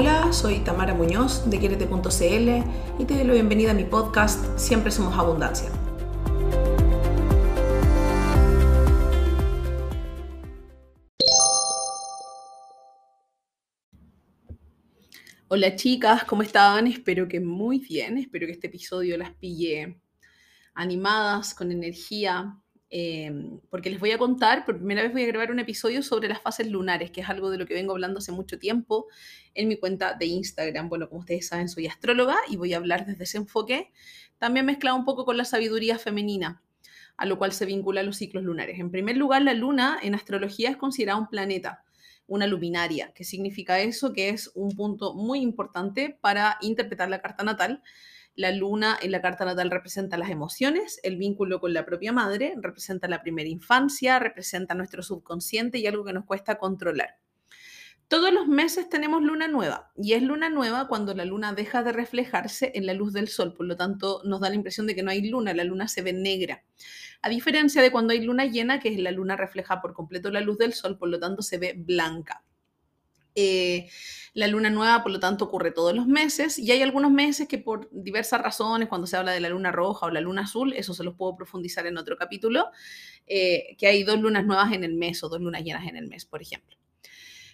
Hola, 0.00 0.32
soy 0.32 0.60
Tamara 0.60 0.94
Muñoz 0.94 1.50
de 1.50 1.58
Quierete.cl 1.58 3.02
y 3.02 3.04
te 3.04 3.14
doy 3.14 3.24
la 3.24 3.32
bienvenida 3.32 3.72
a 3.72 3.74
mi 3.74 3.82
podcast 3.82 4.56
Siempre 4.56 4.92
Somos 4.92 5.18
Abundancia. 5.18 5.68
Hola 15.48 15.74
chicas, 15.74 16.22
¿cómo 16.22 16.42
están? 16.42 16.86
Espero 16.86 17.26
que 17.26 17.40
muy 17.40 17.80
bien, 17.80 18.18
espero 18.18 18.46
que 18.46 18.52
este 18.52 18.68
episodio 18.68 19.18
las 19.18 19.34
pille 19.34 20.00
animadas, 20.74 21.54
con 21.54 21.72
energía, 21.72 22.56
Em, 22.90 23.60
porque 23.68 23.90
les 23.90 24.00
voy 24.00 24.12
a 24.12 24.18
contar, 24.18 24.64
por 24.64 24.78
primera 24.78 25.02
vez 25.02 25.12
voy 25.12 25.22
a 25.22 25.26
grabar 25.26 25.50
un 25.50 25.58
episodio 25.58 26.02
sobre 26.02 26.28
las 26.28 26.40
fases 26.40 26.70
lunares, 26.70 27.10
que 27.10 27.20
es 27.20 27.28
algo 27.28 27.50
de 27.50 27.58
lo 27.58 27.66
que 27.66 27.74
vengo 27.74 27.92
hablando 27.92 28.18
hace 28.18 28.32
mucho 28.32 28.58
tiempo 28.58 29.06
en 29.54 29.68
mi 29.68 29.76
cuenta 29.76 30.14
de 30.14 30.26
Instagram. 30.26 30.88
Bueno, 30.88 31.08
como 31.08 31.20
ustedes 31.20 31.48
saben, 31.48 31.68
soy 31.68 31.86
astróloga 31.86 32.36
y 32.48 32.56
voy 32.56 32.72
a 32.72 32.78
hablar 32.78 33.04
desde 33.04 33.24
ese 33.24 33.36
enfoque, 33.36 33.90
también 34.38 34.64
mezclado 34.64 34.96
un 34.96 35.04
poco 35.04 35.26
con 35.26 35.36
la 35.36 35.44
sabiduría 35.44 35.98
femenina, 35.98 36.62
a 37.18 37.26
lo 37.26 37.36
cual 37.36 37.52
se 37.52 37.66
vincula 37.66 38.02
los 38.02 38.16
ciclos 38.16 38.44
lunares. 38.44 38.78
En 38.78 38.90
primer 38.90 39.18
lugar, 39.18 39.42
la 39.42 39.52
luna 39.52 39.98
en 40.02 40.14
astrología 40.14 40.70
es 40.70 40.76
considerada 40.76 41.18
un 41.18 41.28
planeta 41.28 41.84
una 42.28 42.46
luminaria. 42.46 43.10
¿Qué 43.14 43.24
significa 43.24 43.80
eso? 43.80 44.12
Que 44.12 44.28
es 44.28 44.52
un 44.54 44.76
punto 44.76 45.14
muy 45.14 45.40
importante 45.40 46.16
para 46.20 46.58
interpretar 46.60 47.08
la 47.08 47.20
carta 47.20 47.42
natal, 47.42 47.82
la 48.38 48.52
luna 48.52 48.96
en 49.02 49.10
la 49.10 49.20
carta 49.20 49.44
natal 49.44 49.68
representa 49.68 50.16
las 50.16 50.30
emociones, 50.30 51.00
el 51.02 51.16
vínculo 51.16 51.58
con 51.58 51.74
la 51.74 51.84
propia 51.84 52.12
madre, 52.12 52.54
representa 52.56 53.08
la 53.08 53.20
primera 53.20 53.48
infancia, 53.48 54.20
representa 54.20 54.74
nuestro 54.74 55.02
subconsciente 55.02 55.78
y 55.78 55.88
algo 55.88 56.04
que 56.04 56.12
nos 56.12 56.24
cuesta 56.24 56.56
controlar. 56.56 57.18
Todos 58.06 58.32
los 58.32 58.46
meses 58.46 58.88
tenemos 58.88 59.24
luna 59.24 59.48
nueva 59.48 59.90
y 59.96 60.12
es 60.12 60.22
luna 60.22 60.50
nueva 60.50 60.86
cuando 60.86 61.14
la 61.14 61.24
luna 61.24 61.52
deja 61.52 61.82
de 61.82 61.90
reflejarse 61.90 62.70
en 62.76 62.86
la 62.86 62.94
luz 62.94 63.12
del 63.12 63.26
sol, 63.26 63.54
por 63.54 63.66
lo 63.66 63.76
tanto 63.76 64.22
nos 64.24 64.40
da 64.40 64.50
la 64.50 64.54
impresión 64.54 64.86
de 64.86 64.94
que 64.94 65.02
no 65.02 65.10
hay 65.10 65.28
luna, 65.28 65.52
la 65.52 65.64
luna 65.64 65.88
se 65.88 66.02
ve 66.02 66.12
negra. 66.12 66.62
A 67.22 67.28
diferencia 67.28 67.82
de 67.82 67.90
cuando 67.90 68.12
hay 68.12 68.20
luna 68.20 68.46
llena, 68.46 68.78
que 68.78 68.90
es 68.90 69.00
la 69.00 69.10
luna 69.10 69.34
refleja 69.34 69.80
por 69.80 69.94
completo 69.94 70.30
la 70.30 70.42
luz 70.42 70.58
del 70.58 70.74
sol, 70.74 70.96
por 70.96 71.08
lo 71.08 71.18
tanto 71.18 71.42
se 71.42 71.58
ve 71.58 71.74
blanca. 71.76 72.44
Eh, 73.40 73.88
la 74.34 74.48
luna 74.48 74.68
nueva, 74.68 75.02
por 75.02 75.12
lo 75.12 75.20
tanto, 75.20 75.44
ocurre 75.44 75.70
todos 75.70 75.94
los 75.94 76.06
meses 76.06 76.58
y 76.58 76.70
hay 76.72 76.82
algunos 76.82 77.12
meses 77.12 77.46
que 77.46 77.58
por 77.58 77.88
diversas 77.92 78.40
razones, 78.40 78.88
cuando 78.88 79.06
se 79.06 79.16
habla 79.16 79.32
de 79.32 79.40
la 79.40 79.48
luna 79.48 79.70
roja 79.70 80.06
o 80.06 80.10
la 80.10 80.20
luna 80.20 80.42
azul, 80.42 80.72
eso 80.72 80.92
se 80.92 81.04
los 81.04 81.14
puedo 81.14 81.36
profundizar 81.36 81.86
en 81.86 81.98
otro 81.98 82.16
capítulo, 82.16 82.66
eh, 83.26 83.76
que 83.78 83.86
hay 83.86 84.02
dos 84.02 84.20
lunas 84.20 84.44
nuevas 84.44 84.72
en 84.72 84.82
el 84.82 84.94
mes 84.94 85.22
o 85.22 85.28
dos 85.28 85.40
lunas 85.40 85.62
llenas 85.62 85.86
en 85.86 85.96
el 85.96 86.08
mes, 86.08 86.24
por 86.24 86.42
ejemplo. 86.42 86.76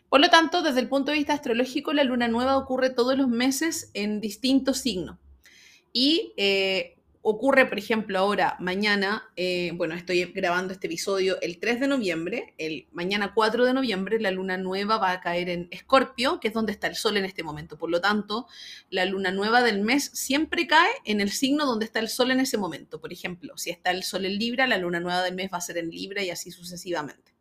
Por 0.08 0.20
lo 0.20 0.30
tanto, 0.30 0.62
desde 0.62 0.80
el 0.80 0.88
punto 0.88 1.10
de 1.10 1.18
vista 1.18 1.34
astrológico, 1.34 1.92
la 1.92 2.04
luna 2.04 2.28
nueva 2.28 2.56
ocurre 2.56 2.90
todos 2.90 3.16
los 3.18 3.28
meses 3.28 3.90
en 3.94 4.20
distintos 4.20 4.78
signos. 4.78 5.18
Y 5.92 6.32
eh, 6.36 6.96
ocurre, 7.26 7.64
por 7.64 7.78
ejemplo, 7.78 8.18
ahora, 8.18 8.54
mañana, 8.60 9.30
eh, 9.34 9.72
bueno, 9.76 9.94
estoy 9.94 10.24
grabando 10.24 10.74
este 10.74 10.88
episodio 10.88 11.40
el 11.40 11.58
3 11.58 11.80
de 11.80 11.88
noviembre, 11.88 12.54
el 12.58 12.86
mañana 12.92 13.32
4 13.32 13.64
de 13.64 13.72
noviembre, 13.72 14.20
la 14.20 14.30
luna 14.30 14.58
nueva 14.58 14.98
va 14.98 15.10
a 15.12 15.20
caer 15.22 15.48
en 15.48 15.68
Escorpio, 15.70 16.38
que 16.38 16.48
es 16.48 16.54
donde 16.54 16.72
está 16.72 16.86
el 16.86 16.96
sol 16.96 17.16
en 17.16 17.24
este 17.24 17.42
momento. 17.42 17.78
Por 17.78 17.90
lo 17.90 18.02
tanto, 18.02 18.46
la 18.90 19.06
luna 19.06 19.30
nueva 19.30 19.62
del 19.62 19.80
mes 19.80 20.10
siempre 20.12 20.66
cae 20.66 20.90
en 21.06 21.22
el 21.22 21.30
signo 21.30 21.64
donde 21.64 21.86
está 21.86 21.98
el 21.98 22.10
sol 22.10 22.30
en 22.30 22.40
ese 22.40 22.58
momento. 22.58 23.00
Por 23.00 23.10
ejemplo, 23.10 23.56
si 23.56 23.70
está 23.70 23.90
el 23.90 24.02
sol 24.02 24.26
en 24.26 24.38
Libra, 24.38 24.66
la 24.66 24.76
luna 24.76 25.00
nueva 25.00 25.22
del 25.22 25.34
mes 25.34 25.50
va 25.50 25.56
a 25.56 25.62
ser 25.62 25.78
en 25.78 25.88
Libra 25.88 26.22
y 26.22 26.28
así 26.28 26.50
sucesivamente. 26.50 27.33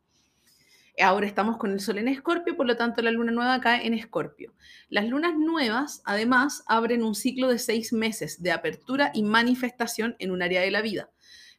Ahora 1.02 1.26
estamos 1.26 1.58
con 1.58 1.72
el 1.72 1.80
Sol 1.80 1.98
en 1.98 2.08
Escorpio, 2.08 2.56
por 2.56 2.68
lo 2.68 2.78
tanto 2.78 3.02
la 3.02 3.10
luna 3.10 3.32
nueva 3.32 3.60
cae 3.60 3.88
en 3.88 3.96
Escorpio. 3.96 4.54
Las 4.90 5.08
lunas 5.08 5.36
nuevas, 5.36 6.04
además, 6.06 6.64
abren 6.68 7.04
un 7.04 7.16
ciclo 7.16 7.48
de 7.48 7.58
seis 7.58 7.94
meses 7.94 8.44
de 8.44 8.52
apertura 8.52 9.10
y 9.16 9.24
manifestación 9.24 10.16
en 10.20 10.30
un 10.30 10.44
área 10.44 10.62
de 10.62 10.70
la 10.70 10.84
vida. 10.84 11.10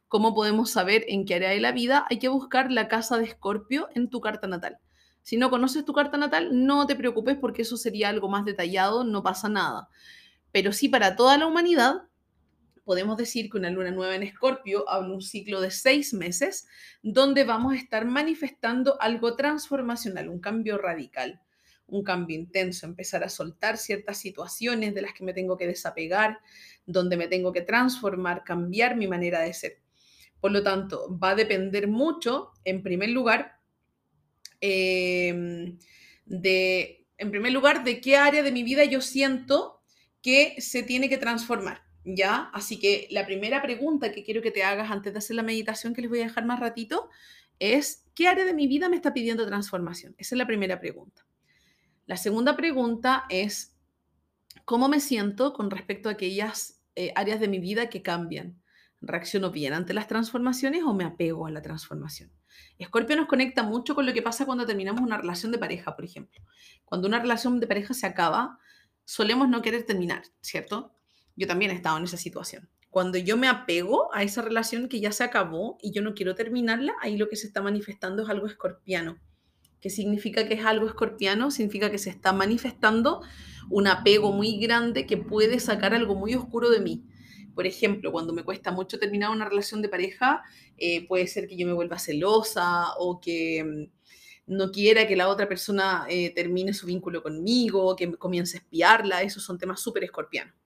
¿Cómo 0.07 0.33
podemos 0.33 0.71
saber 0.71 1.03
en 1.09 1.25
qué 1.25 1.35
área 1.35 1.49
de 1.49 1.59
la 1.59 1.73
vida? 1.73 2.05
Hay 2.09 2.19
que 2.19 2.29
buscar 2.29 2.71
la 2.71 2.87
casa 2.87 3.17
de 3.17 3.25
Escorpio 3.25 3.89
en 3.93 4.09
tu 4.09 4.21
carta 4.21 4.47
natal. 4.47 4.79
Si 5.21 5.35
no 5.35 5.49
conoces 5.49 5.83
tu 5.83 5.91
carta 5.91 6.17
natal, 6.17 6.65
no 6.65 6.87
te 6.87 6.95
preocupes 6.95 7.35
porque 7.35 7.63
eso 7.63 7.75
sería 7.75 8.07
algo 8.07 8.29
más 8.29 8.45
detallado, 8.45 9.03
no 9.03 9.21
pasa 9.21 9.49
nada. 9.49 9.89
Pero 10.53 10.71
sí 10.71 10.87
para 10.87 11.17
toda 11.17 11.37
la 11.37 11.45
humanidad, 11.45 12.03
podemos 12.85 13.17
decir 13.17 13.49
que 13.49 13.57
una 13.57 13.71
luna 13.71 13.91
nueva 13.91 14.15
en 14.15 14.23
Escorpio 14.23 14.87
habla 14.87 15.13
un 15.13 15.21
ciclo 15.21 15.59
de 15.59 15.71
seis 15.71 16.13
meses 16.13 16.67
donde 17.01 17.43
vamos 17.43 17.73
a 17.73 17.77
estar 17.77 18.05
manifestando 18.05 19.01
algo 19.01 19.35
transformacional, 19.35 20.29
un 20.29 20.39
cambio 20.39 20.77
radical, 20.77 21.41
un 21.87 22.03
cambio 22.03 22.37
intenso, 22.37 22.85
empezar 22.85 23.23
a 23.23 23.29
soltar 23.29 23.77
ciertas 23.77 24.17
situaciones 24.17 24.93
de 24.93 25.01
las 25.01 25.13
que 25.13 25.23
me 25.23 25.33
tengo 25.33 25.57
que 25.57 25.67
desapegar, 25.67 26.39
donde 26.85 27.17
me 27.17 27.27
tengo 27.27 27.51
que 27.51 27.61
transformar, 27.61 28.43
cambiar 28.43 28.95
mi 28.95 29.07
manera 29.07 29.41
de 29.41 29.53
ser. 29.53 29.79
Por 30.39 30.51
lo 30.51 30.63
tanto, 30.63 31.17
va 31.17 31.31
a 31.31 31.35
depender 31.35 31.87
mucho, 31.87 32.51
en 32.63 32.83
primer 32.83 33.09
lugar, 33.09 33.59
em, 34.61 35.77
en 36.27 37.31
primer 37.31 37.51
lugar, 37.51 37.83
de 37.83 37.99
qué 37.99 38.17
área 38.17 38.43
de 38.43 38.51
mi 38.51 38.63
vida 38.63 38.83
yo 38.83 39.01
siento 39.01 39.81
que 40.21 40.55
se 40.59 40.83
tiene 40.83 41.09
que 41.09 41.17
transformar. 41.17 41.84
¿Ya? 42.05 42.49
Así 42.53 42.79
que 42.79 43.07
la 43.11 43.25
primera 43.25 43.61
pregunta 43.61 44.11
que 44.11 44.23
quiero 44.23 44.41
que 44.41 44.51
te 44.51 44.63
hagas 44.63 44.91
antes 44.91 45.11
de 45.11 45.19
hacer 45.19 45.35
la 45.35 45.43
meditación 45.43 45.93
que 45.93 46.01
les 46.01 46.09
voy 46.09 46.21
a 46.21 46.25
dejar 46.25 46.45
más 46.45 46.59
ratito 46.59 47.09
es, 47.59 48.05
¿qué 48.13 48.27
área 48.27 48.45
de 48.45 48.53
mi 48.53 48.67
vida 48.67 48.89
me 48.89 48.95
está 48.95 49.13
pidiendo 49.13 49.45
transformación? 49.45 50.15
Esa 50.17 50.35
es 50.35 50.37
la 50.37 50.47
primera 50.47 50.79
pregunta. 50.79 51.25
La 52.05 52.17
segunda 52.17 52.55
pregunta 52.55 53.25
es, 53.29 53.75
¿cómo 54.63 54.87
me 54.87 54.99
siento 54.99 55.53
con 55.53 55.71
respecto 55.71 56.09
a 56.09 56.13
aquellas 56.13 56.83
eh, 56.95 57.11
áreas 57.15 57.39
de 57.39 57.47
mi 57.47 57.59
vida 57.59 57.89
que 57.89 58.03
cambian? 58.03 58.61
¿Reacciono 59.01 59.51
bien 59.51 59.73
ante 59.73 59.93
las 59.93 60.07
transformaciones 60.07 60.83
o 60.83 60.93
me 60.93 61.03
apego 61.03 61.47
a 61.47 61.51
la 61.51 61.61
transformación? 61.61 62.31
Escorpio 62.77 63.15
nos 63.15 63.27
conecta 63.27 63.63
mucho 63.63 63.95
con 63.95 64.05
lo 64.05 64.13
que 64.13 64.21
pasa 64.21 64.45
cuando 64.45 64.65
terminamos 64.65 65.01
una 65.01 65.17
relación 65.17 65.51
de 65.51 65.57
pareja, 65.57 65.95
por 65.95 66.05
ejemplo. 66.05 66.41
Cuando 66.85 67.07
una 67.07 67.19
relación 67.19 67.59
de 67.59 67.67
pareja 67.67 67.93
se 67.93 68.05
acaba, 68.05 68.59
solemos 69.03 69.49
no 69.49 69.61
querer 69.61 69.85
terminar, 69.85 70.23
¿cierto? 70.41 70.94
Yo 71.35 71.47
también 71.47 71.71
he 71.71 71.75
estado 71.75 71.97
en 71.97 72.05
esa 72.05 72.17
situación. 72.17 72.69
Cuando 72.89 73.17
yo 73.17 73.35
me 73.35 73.47
apego 73.47 74.13
a 74.13 74.23
esa 74.23 74.41
relación 74.41 74.87
que 74.87 75.01
ya 75.01 75.11
se 75.11 75.23
acabó 75.23 75.77
y 75.81 75.91
yo 75.91 76.01
no 76.01 76.13
quiero 76.13 76.33
terminarla, 76.33 76.93
ahí 77.01 77.17
lo 77.17 77.27
que 77.27 77.35
se 77.35 77.47
está 77.47 77.61
manifestando 77.61 78.23
es 78.23 78.29
algo 78.29 78.47
escorpiano. 78.47 79.17
¿Qué 79.81 79.89
significa 79.89 80.47
que 80.47 80.53
es 80.53 80.65
algo 80.65 80.87
escorpiano? 80.87 81.51
Significa 81.51 81.91
que 81.91 81.97
se 81.97 82.09
está 82.09 82.31
manifestando 82.31 83.21
un 83.69 83.87
apego 83.87 84.31
muy 84.31 84.57
grande 84.59 85.05
que 85.05 85.17
puede 85.17 85.59
sacar 85.59 85.93
algo 85.93 86.15
muy 86.15 86.35
oscuro 86.35 86.69
de 86.69 86.79
mí. 86.79 87.03
Por 87.53 87.67
ejemplo, 87.67 88.11
cuando 88.11 88.33
me 88.33 88.43
cuesta 88.43 88.71
mucho 88.71 88.97
terminar 88.97 89.29
una 89.29 89.47
relación 89.47 89.81
de 89.81 89.89
pareja, 89.89 90.41
eh, 90.77 91.05
puede 91.07 91.27
ser 91.27 91.47
que 91.47 91.55
yo 91.55 91.67
me 91.67 91.73
vuelva 91.73 91.99
celosa 91.99 92.95
o 92.97 93.19
que 93.19 93.63
mm, 93.63 94.55
no 94.55 94.71
quiera 94.71 95.05
que 95.05 95.15
la 95.15 95.27
otra 95.27 95.47
persona 95.47 96.05
eh, 96.09 96.33
termine 96.33 96.73
su 96.73 96.87
vínculo 96.87 97.21
conmigo, 97.21 97.95
que 97.95 98.11
comience 98.13 98.57
a 98.57 98.61
espiarla. 98.61 99.21
Esos 99.21 99.43
son 99.43 99.57
temas 99.57 99.81
súper 99.81 100.03
escorpianos. 100.03 100.64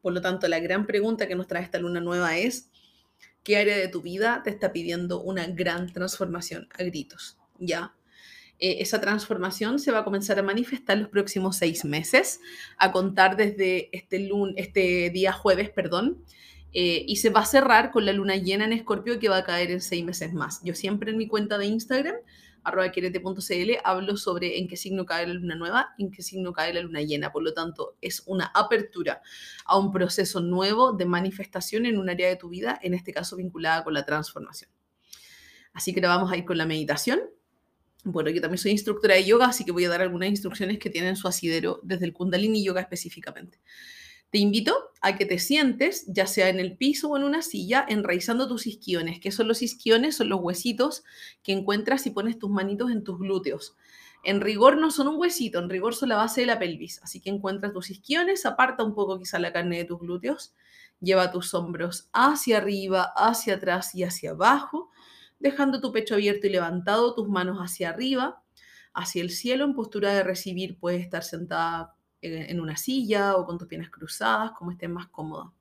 Por 0.00 0.12
lo 0.12 0.20
tanto, 0.20 0.48
la 0.48 0.60
gran 0.60 0.86
pregunta 0.86 1.26
que 1.26 1.34
nos 1.34 1.46
trae 1.46 1.62
esta 1.62 1.78
luna 1.78 2.00
nueva 2.00 2.36
es, 2.36 2.70
¿qué 3.42 3.56
área 3.56 3.76
de 3.76 3.88
tu 3.88 4.02
vida 4.02 4.42
te 4.44 4.50
está 4.50 4.72
pidiendo 4.72 5.20
una 5.20 5.46
gran 5.46 5.92
transformación 5.92 6.68
a 6.78 6.82
gritos? 6.84 7.38
¿Ya? 7.58 7.94
Eh, 8.60 8.78
esa 8.80 9.00
transformación 9.00 9.78
se 9.78 9.92
va 9.92 10.00
a 10.00 10.04
comenzar 10.04 10.38
a 10.38 10.42
manifestar 10.42 10.98
los 10.98 11.08
próximos 11.08 11.56
seis 11.56 11.84
meses, 11.84 12.40
a 12.76 12.90
contar 12.90 13.36
desde 13.36 13.96
este, 13.96 14.28
este 14.56 15.10
día 15.10 15.32
jueves, 15.32 15.70
perdón, 15.70 16.24
eh, 16.72 17.04
y 17.06 17.16
se 17.16 17.30
va 17.30 17.40
a 17.40 17.46
cerrar 17.46 17.92
con 17.92 18.04
la 18.04 18.12
luna 18.12 18.36
llena 18.36 18.64
en 18.64 18.72
Escorpio 18.72 19.18
que 19.18 19.28
va 19.28 19.38
a 19.38 19.44
caer 19.44 19.70
en 19.70 19.80
seis 19.80 20.04
meses 20.04 20.32
más. 20.34 20.60
Yo 20.64 20.74
siempre 20.74 21.12
en 21.12 21.16
mi 21.16 21.28
cuenta 21.28 21.56
de 21.56 21.66
Instagram 21.66 22.16
arroba 22.68 22.92
hablo 23.84 24.16
sobre 24.16 24.58
en 24.58 24.68
qué 24.68 24.76
signo 24.76 25.04
cae 25.04 25.26
la 25.26 25.34
luna 25.34 25.54
nueva, 25.54 25.94
en 25.98 26.10
qué 26.10 26.22
signo 26.22 26.52
cae 26.52 26.72
la 26.72 26.80
luna 26.80 27.02
llena. 27.02 27.32
Por 27.32 27.42
lo 27.42 27.52
tanto, 27.52 27.96
es 28.00 28.22
una 28.26 28.46
apertura 28.54 29.22
a 29.64 29.78
un 29.78 29.92
proceso 29.92 30.40
nuevo 30.40 30.92
de 30.92 31.04
manifestación 31.04 31.86
en 31.86 31.98
un 31.98 32.08
área 32.08 32.28
de 32.28 32.36
tu 32.36 32.48
vida, 32.48 32.78
en 32.82 32.94
este 32.94 33.12
caso 33.12 33.36
vinculada 33.36 33.84
con 33.84 33.94
la 33.94 34.04
transformación. 34.04 34.70
Así 35.72 35.92
que 35.92 36.00
ahora 36.00 36.16
vamos 36.16 36.32
a 36.32 36.36
ir 36.36 36.44
con 36.44 36.58
la 36.58 36.66
meditación. 36.66 37.20
Bueno, 38.04 38.30
yo 38.30 38.40
también 38.40 38.58
soy 38.58 38.72
instructora 38.72 39.14
de 39.14 39.24
yoga, 39.24 39.46
así 39.46 39.64
que 39.64 39.72
voy 39.72 39.84
a 39.84 39.88
dar 39.88 40.00
algunas 40.00 40.28
instrucciones 40.28 40.78
que 40.78 40.90
tienen 40.90 41.16
su 41.16 41.28
asidero 41.28 41.80
desde 41.82 42.06
el 42.06 42.12
Kundalini 42.12 42.64
Yoga 42.64 42.80
específicamente. 42.80 43.60
Te 44.30 44.38
invito 44.38 44.74
a 45.00 45.16
que 45.16 45.24
te 45.24 45.38
sientes, 45.38 46.04
ya 46.06 46.26
sea 46.26 46.48
en 46.48 46.60
el 46.60 46.76
piso 46.76 47.08
o 47.08 47.16
en 47.16 47.24
una 47.24 47.40
silla, 47.40 47.84
enraizando 47.88 48.46
tus 48.46 48.66
isquiones. 48.66 49.20
¿Qué 49.20 49.30
son 49.30 49.48
los 49.48 49.62
isquiones? 49.62 50.16
Son 50.16 50.28
los 50.28 50.40
huesitos 50.40 51.04
que 51.42 51.52
encuentras 51.52 52.02
si 52.02 52.10
pones 52.10 52.38
tus 52.38 52.50
manitos 52.50 52.90
en 52.90 53.04
tus 53.04 53.18
glúteos. 53.18 53.76
En 54.24 54.40
rigor 54.40 54.76
no 54.76 54.90
son 54.90 55.08
un 55.08 55.16
huesito, 55.16 55.58
en 55.58 55.70
rigor 55.70 55.94
son 55.94 56.10
la 56.10 56.16
base 56.16 56.42
de 56.42 56.48
la 56.48 56.58
pelvis. 56.58 57.00
Así 57.02 57.20
que 57.20 57.30
encuentras 57.30 57.72
tus 57.72 57.90
isquiones, 57.90 58.44
aparta 58.44 58.84
un 58.84 58.94
poco 58.94 59.18
quizá 59.18 59.38
la 59.38 59.52
carne 59.52 59.78
de 59.78 59.84
tus 59.84 60.00
glúteos, 60.00 60.54
lleva 61.00 61.30
tus 61.30 61.54
hombros 61.54 62.08
hacia 62.12 62.58
arriba, 62.58 63.12
hacia 63.16 63.54
atrás 63.54 63.94
y 63.94 64.02
hacia 64.02 64.32
abajo, 64.32 64.90
dejando 65.38 65.80
tu 65.80 65.92
pecho 65.92 66.14
abierto 66.14 66.48
y 66.48 66.50
levantado, 66.50 67.14
tus 67.14 67.28
manos 67.28 67.58
hacia 67.58 67.90
arriba 67.90 68.42
hacia 68.98 69.22
el 69.22 69.30
cielo 69.30 69.64
en 69.64 69.74
postura 69.74 70.12
de 70.12 70.24
recibir. 70.24 70.78
Puedes 70.78 71.02
estar 71.02 71.22
sentada 71.22 71.94
en 72.20 72.60
una 72.60 72.76
silla 72.76 73.36
o 73.36 73.46
con 73.46 73.58
tus 73.58 73.68
piernas 73.68 73.90
cruzadas, 73.90 74.52
como 74.52 74.72
estés 74.72 74.90
más 74.90 75.06
cómoda. 75.08 75.52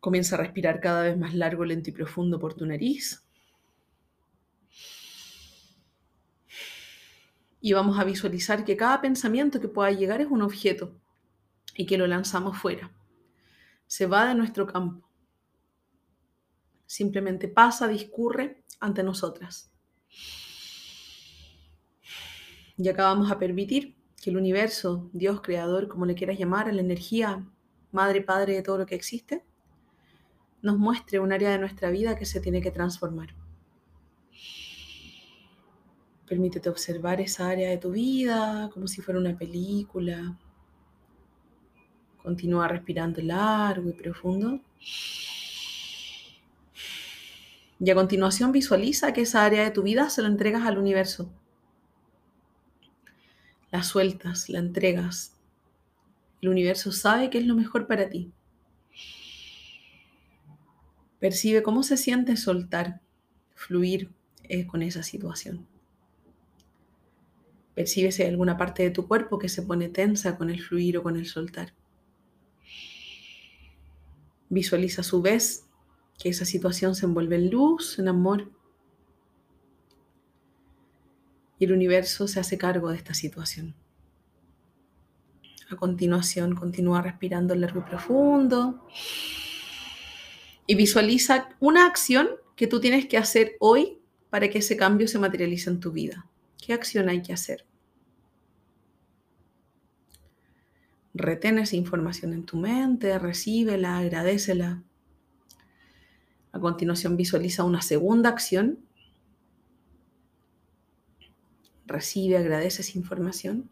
Comienza 0.00 0.36
a 0.36 0.38
respirar 0.38 0.80
cada 0.80 1.02
vez 1.02 1.16
más 1.18 1.34
largo, 1.34 1.64
lento 1.64 1.90
y 1.90 1.92
profundo 1.92 2.38
por 2.38 2.54
tu 2.54 2.64
nariz. 2.64 3.22
Y 7.60 7.72
vamos 7.72 7.98
a 7.98 8.04
visualizar 8.04 8.64
que 8.64 8.76
cada 8.76 9.00
pensamiento 9.00 9.60
que 9.60 9.68
pueda 9.68 9.90
llegar 9.90 10.20
es 10.20 10.28
un 10.28 10.42
objeto 10.42 10.94
y 11.74 11.86
que 11.86 11.98
lo 11.98 12.06
lanzamos 12.06 12.56
fuera. 12.56 12.92
Se 13.86 14.06
va 14.06 14.26
de 14.26 14.34
nuestro 14.34 14.66
campo. 14.66 15.08
Simplemente 16.86 17.48
pasa, 17.48 17.88
discurre 17.88 18.62
ante 18.78 19.02
nosotras. 19.02 19.72
Y 22.78 22.88
acá 22.88 23.04
vamos 23.04 23.30
a 23.30 23.38
permitir 23.38 23.96
que 24.26 24.30
el 24.30 24.38
universo, 24.38 25.08
Dios, 25.12 25.40
creador, 25.40 25.86
como 25.86 26.04
le 26.04 26.16
quieras 26.16 26.36
llamar, 26.36 26.74
la 26.74 26.80
energía, 26.80 27.46
madre, 27.92 28.22
padre 28.22 28.54
de 28.54 28.62
todo 28.62 28.76
lo 28.76 28.84
que 28.84 28.96
existe, 28.96 29.44
nos 30.62 30.78
muestre 30.78 31.20
un 31.20 31.32
área 31.32 31.52
de 31.52 31.60
nuestra 31.60 31.90
vida 31.90 32.16
que 32.16 32.26
se 32.26 32.40
tiene 32.40 32.60
que 32.60 32.72
transformar. 32.72 33.36
Permítete 36.28 36.68
observar 36.68 37.20
esa 37.20 37.48
área 37.48 37.70
de 37.70 37.78
tu 37.78 37.92
vida 37.92 38.68
como 38.74 38.88
si 38.88 39.00
fuera 39.00 39.20
una 39.20 39.38
película. 39.38 40.36
Continúa 42.20 42.66
respirando 42.66 43.22
largo 43.22 43.90
y 43.90 43.92
profundo. 43.92 44.60
Y 47.78 47.88
a 47.88 47.94
continuación 47.94 48.50
visualiza 48.50 49.12
que 49.12 49.20
esa 49.20 49.44
área 49.44 49.62
de 49.62 49.70
tu 49.70 49.84
vida 49.84 50.10
se 50.10 50.20
la 50.20 50.26
entregas 50.26 50.66
al 50.66 50.78
universo. 50.78 51.30
La 53.76 53.82
sueltas, 53.82 54.48
la 54.48 54.58
entregas. 54.58 55.36
El 56.40 56.48
universo 56.48 56.92
sabe 56.92 57.28
que 57.28 57.36
es 57.36 57.44
lo 57.44 57.54
mejor 57.54 57.86
para 57.86 58.08
ti. 58.08 58.32
Percibe 61.20 61.62
cómo 61.62 61.82
se 61.82 61.98
siente 61.98 62.38
soltar, 62.38 63.02
fluir 63.54 64.08
eh, 64.44 64.66
con 64.66 64.80
esa 64.80 65.02
situación. 65.02 65.66
Percibe 67.74 68.08
alguna 68.26 68.56
parte 68.56 68.82
de 68.82 68.90
tu 68.90 69.06
cuerpo 69.06 69.38
que 69.38 69.50
se 69.50 69.60
pone 69.60 69.90
tensa 69.90 70.38
con 70.38 70.48
el 70.48 70.62
fluir 70.62 70.96
o 70.96 71.02
con 71.02 71.14
el 71.16 71.26
soltar. 71.26 71.74
Visualiza 74.48 75.02
a 75.02 75.04
su 75.04 75.20
vez 75.20 75.66
que 76.18 76.30
esa 76.30 76.46
situación 76.46 76.94
se 76.94 77.04
envuelve 77.04 77.36
en 77.36 77.50
luz, 77.50 77.98
en 77.98 78.08
amor. 78.08 78.50
Y 81.58 81.64
el 81.64 81.72
universo 81.72 82.28
se 82.28 82.40
hace 82.40 82.58
cargo 82.58 82.90
de 82.90 82.96
esta 82.96 83.14
situación. 83.14 83.74
A 85.70 85.76
continuación, 85.76 86.54
continúa 86.54 87.02
respirando 87.02 87.54
largo 87.54 87.80
y 87.80 87.90
profundo. 87.90 88.86
Y 90.66 90.74
visualiza 90.74 91.48
una 91.60 91.86
acción 91.86 92.28
que 92.54 92.66
tú 92.66 92.80
tienes 92.80 93.06
que 93.06 93.18
hacer 93.18 93.56
hoy 93.60 93.98
para 94.30 94.48
que 94.48 94.58
ese 94.58 94.76
cambio 94.76 95.08
se 95.08 95.18
materialice 95.18 95.70
en 95.70 95.80
tu 95.80 95.92
vida. 95.92 96.28
¿Qué 96.64 96.72
acción 96.72 97.08
hay 97.08 97.22
que 97.22 97.32
hacer? 97.32 97.64
Retén 101.14 101.58
esa 101.58 101.76
información 101.76 102.34
en 102.34 102.44
tu 102.44 102.58
mente, 102.58 103.18
recíbela, 103.18 103.98
agradecela. 103.98 104.82
A 106.52 106.60
continuación 106.60 107.16
visualiza 107.16 107.64
una 107.64 107.80
segunda 107.80 108.28
acción. 108.28 108.78
Recibe, 111.86 112.36
agradece 112.36 112.82
esa 112.82 112.98
información. 112.98 113.70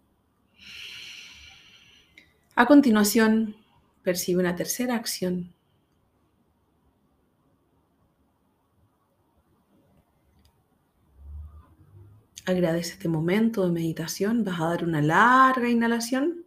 A 2.54 2.66
continuación 2.66 3.56
percibe 4.02 4.40
una 4.40 4.54
tercera 4.54 4.94
acción. 4.94 5.52
Agradece 12.46 12.92
este 12.92 13.08
momento 13.08 13.64
de 13.64 13.72
meditación. 13.72 14.44
Vas 14.44 14.60
a 14.60 14.66
dar 14.66 14.84
una 14.84 15.02
larga 15.02 15.68
inhalación. 15.68 16.44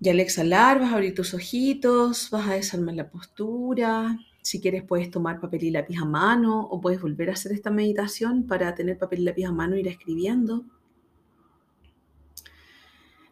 Y 0.00 0.08
al 0.10 0.20
exhalar 0.20 0.78
vas 0.78 0.92
a 0.92 0.94
abrir 0.96 1.14
tus 1.14 1.34
ojitos, 1.34 2.30
vas 2.30 2.46
a 2.46 2.54
desarmar 2.54 2.94
la 2.94 3.08
postura. 3.08 4.18
Si 4.44 4.60
quieres 4.60 4.82
puedes 4.82 5.10
tomar 5.10 5.40
papel 5.40 5.64
y 5.64 5.70
lápiz 5.70 5.96
a 5.96 6.04
mano 6.04 6.60
o 6.60 6.78
puedes 6.78 7.00
volver 7.00 7.30
a 7.30 7.32
hacer 7.32 7.52
esta 7.52 7.70
meditación 7.70 8.46
para 8.46 8.74
tener 8.74 8.98
papel 8.98 9.20
y 9.20 9.24
lápiz 9.24 9.46
a 9.46 9.52
mano 9.52 9.74
e 9.74 9.80
ir 9.80 9.88
escribiendo. 9.88 10.66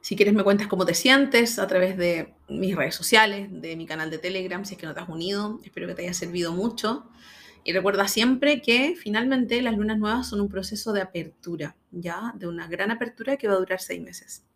Si 0.00 0.16
quieres 0.16 0.32
me 0.32 0.42
cuentas 0.42 0.68
cómo 0.68 0.86
te 0.86 0.94
sientes 0.94 1.58
a 1.58 1.66
través 1.66 1.98
de 1.98 2.32
mis 2.48 2.74
redes 2.74 2.94
sociales, 2.94 3.50
de 3.52 3.76
mi 3.76 3.84
canal 3.84 4.10
de 4.10 4.16
Telegram, 4.16 4.64
si 4.64 4.72
es 4.72 4.80
que 4.80 4.86
no 4.86 4.94
te 4.94 5.00
has 5.00 5.08
unido. 5.10 5.60
Espero 5.62 5.86
que 5.86 5.94
te 5.94 6.02
haya 6.02 6.14
servido 6.14 6.52
mucho. 6.52 7.06
Y 7.62 7.74
recuerda 7.74 8.08
siempre 8.08 8.62
que 8.62 8.94
finalmente 8.96 9.60
las 9.60 9.76
lunas 9.76 9.98
nuevas 9.98 10.26
son 10.26 10.40
un 10.40 10.48
proceso 10.48 10.94
de 10.94 11.02
apertura, 11.02 11.76
ya, 11.90 12.32
de 12.36 12.46
una 12.46 12.68
gran 12.68 12.90
apertura 12.90 13.36
que 13.36 13.48
va 13.48 13.52
a 13.52 13.58
durar 13.58 13.80
seis 13.82 14.00
meses. 14.00 14.46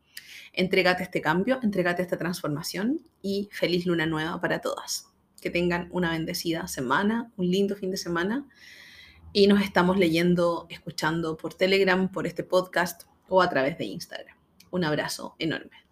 Entrégate 0.54 1.02
este 1.02 1.20
cambio, 1.20 1.60
entrégate 1.62 2.00
esta 2.00 2.16
transformación 2.16 3.02
y 3.20 3.50
feliz 3.52 3.84
luna 3.84 4.06
nueva 4.06 4.40
para 4.40 4.62
todas. 4.62 5.12
Que 5.40 5.50
tengan 5.50 5.88
una 5.92 6.12
bendecida 6.12 6.66
semana, 6.68 7.30
un 7.36 7.50
lindo 7.50 7.76
fin 7.76 7.90
de 7.90 7.96
semana 7.96 8.46
y 9.32 9.46
nos 9.46 9.60
estamos 9.62 9.98
leyendo, 9.98 10.66
escuchando 10.70 11.36
por 11.36 11.54
Telegram, 11.54 12.10
por 12.10 12.26
este 12.26 12.42
podcast 12.42 13.02
o 13.28 13.42
a 13.42 13.50
través 13.50 13.76
de 13.78 13.84
Instagram. 13.84 14.36
Un 14.70 14.84
abrazo 14.84 15.36
enorme. 15.38 15.85